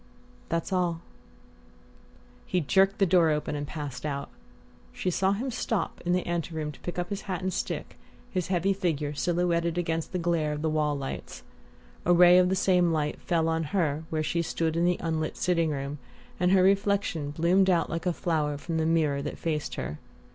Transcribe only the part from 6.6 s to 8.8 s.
to pick up his hat and stick, his heavy